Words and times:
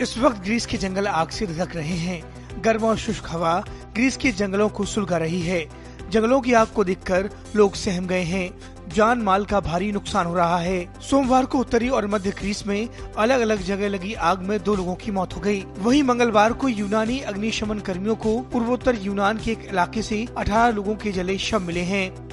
इस 0.00 0.18
वक्त 0.18 0.42
ग्रीस 0.42 0.66
के 0.66 0.76
जंगल 0.76 1.06
आग 1.06 1.28
से 1.28 1.46
धधक 1.46 1.76
रहे 1.76 1.96
हैं। 1.96 2.22
गर्म 2.62 2.82
और 2.84 2.96
शुष्क 2.96 3.24
हवा 3.28 3.64
ग्रीस 3.94 4.16
के 4.16 4.32
जंगलों 4.32 4.68
को 4.68 4.84
सुलगा 4.84 5.16
रही 5.16 5.40
है। 5.40 5.66
जंगलों 6.10 6.40
की 6.40 6.52
आग 6.52 6.66
को 6.66 6.84
देखकर 6.84 7.30
लोग 7.56 7.74
सहम 7.74 8.06
गए 8.06 8.22
हैं। 8.22 8.58
जान 8.88 9.18
माल 9.18 9.44
का 9.44 9.60
भारी 9.60 9.92
नुकसान 9.92 10.26
हो 10.26 10.34
रहा 10.34 10.58
है। 10.58 10.88
सोमवार 11.00 11.44
को 11.44 11.58
उत्तरी 11.58 11.88
और 11.88 12.06
मध्य 12.06 12.30
ग्रीस 12.30 12.66
में 12.66 12.88
अलग 13.18 13.40
अलग 13.40 13.62
जगह 13.62 13.88
लगी 13.88 14.14
आग 14.14 14.38
में 14.38 14.62
दो 14.62 14.74
लोगों 14.74 14.94
की 14.94 15.10
मौत 15.10 15.36
हो 15.36 15.40
गई। 15.40 15.64
वहीं 15.78 16.02
मंगलवार 16.02 16.52
को 16.52 16.68
यूनानी 16.68 17.20
अग्निशमन 17.20 17.78
कर्मियों 17.78 18.16
को 18.16 18.40
पूर्वोत्तर 18.40 18.98
यूनान 19.02 19.38
के 19.38 19.52
एक 19.52 19.68
इलाके 19.70 20.02
से 20.02 20.26
18 20.38 20.68
लोगों 20.68 20.96
के 20.96 21.12
जले 21.12 21.38
शव 21.38 21.60
मिले 21.60 21.80
हैं। 21.80 22.25